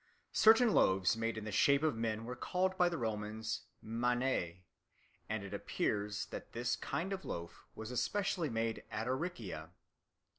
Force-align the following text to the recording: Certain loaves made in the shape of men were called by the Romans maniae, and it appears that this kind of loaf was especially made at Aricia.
Certain 0.33 0.73
loaves 0.73 1.15
made 1.15 1.37
in 1.37 1.45
the 1.45 1.51
shape 1.51 1.83
of 1.83 1.95
men 1.95 2.25
were 2.25 2.35
called 2.35 2.75
by 2.75 2.89
the 2.89 2.97
Romans 2.97 3.67
maniae, 3.85 4.63
and 5.29 5.43
it 5.43 5.53
appears 5.53 6.25
that 6.31 6.53
this 6.53 6.75
kind 6.75 7.13
of 7.13 7.23
loaf 7.23 7.67
was 7.75 7.91
especially 7.91 8.49
made 8.49 8.83
at 8.89 9.05
Aricia. 9.05 9.69